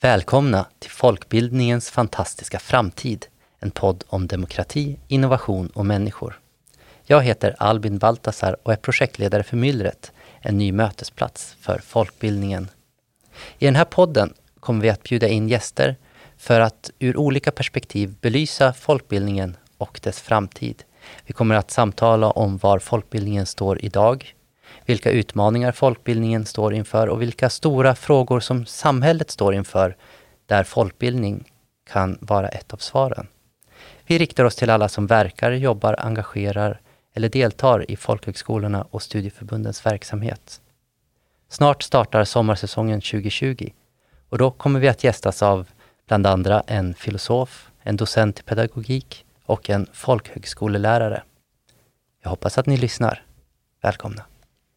Välkomna 0.00 0.66
till 0.78 0.90
Folkbildningens 0.90 1.90
fantastiska 1.90 2.58
framtid, 2.58 3.26
en 3.58 3.70
podd 3.70 4.04
om 4.08 4.26
demokrati, 4.26 4.98
innovation 5.08 5.66
och 5.68 5.86
människor. 5.86 6.40
Jag 7.04 7.22
heter 7.22 7.56
Albin 7.58 7.98
Baltasar 7.98 8.56
och 8.62 8.72
är 8.72 8.76
projektledare 8.76 9.42
för 9.42 9.56
Myllret, 9.56 10.12
en 10.40 10.58
ny 10.58 10.72
mötesplats 10.72 11.56
för 11.60 11.78
folkbildningen. 11.78 12.68
I 13.58 13.64
den 13.64 13.76
här 13.76 13.84
podden 13.84 14.34
kommer 14.60 14.82
vi 14.82 14.90
att 14.90 15.02
bjuda 15.02 15.28
in 15.28 15.48
gäster 15.48 15.96
för 16.36 16.60
att 16.60 16.90
ur 16.98 17.16
olika 17.16 17.50
perspektiv 17.50 18.14
belysa 18.20 18.72
folkbildningen 18.72 19.56
och 19.78 20.00
dess 20.02 20.20
framtid. 20.20 20.82
Vi 21.26 21.32
kommer 21.32 21.54
att 21.54 21.70
samtala 21.70 22.30
om 22.30 22.56
var 22.56 22.78
folkbildningen 22.78 23.46
står 23.46 23.84
idag, 23.84 24.34
vilka 24.86 25.10
utmaningar 25.10 25.72
folkbildningen 25.72 26.44
står 26.46 26.74
inför 26.74 27.06
och 27.08 27.22
vilka 27.22 27.50
stora 27.50 27.94
frågor 27.94 28.40
som 28.40 28.66
samhället 28.66 29.30
står 29.30 29.54
inför 29.54 29.96
där 30.46 30.64
folkbildning 30.64 31.44
kan 31.90 32.18
vara 32.20 32.48
ett 32.48 32.72
av 32.72 32.76
svaren. 32.76 33.26
Vi 34.06 34.18
riktar 34.18 34.44
oss 34.44 34.56
till 34.56 34.70
alla 34.70 34.88
som 34.88 35.06
verkar, 35.06 35.50
jobbar, 35.50 35.96
engagerar 35.98 36.80
eller 37.14 37.28
deltar 37.28 37.90
i 37.90 37.96
folkhögskolorna 37.96 38.86
och 38.90 39.02
studieförbundens 39.02 39.86
verksamhet. 39.86 40.60
Snart 41.48 41.82
startar 41.82 42.24
sommarsäsongen 42.24 43.00
2020 43.00 43.70
och 44.28 44.38
då 44.38 44.50
kommer 44.50 44.80
vi 44.80 44.88
att 44.88 45.04
gästas 45.04 45.42
av 45.42 45.66
bland 46.06 46.26
andra 46.26 46.62
en 46.66 46.94
filosof, 46.94 47.70
en 47.82 47.96
docent 47.96 48.40
i 48.40 48.42
pedagogik 48.42 49.24
och 49.44 49.70
en 49.70 49.86
folkhögskolelärare. 49.92 51.22
Jag 52.22 52.30
hoppas 52.30 52.58
att 52.58 52.66
ni 52.66 52.76
lyssnar. 52.76 53.24
Välkomna! 53.82 54.24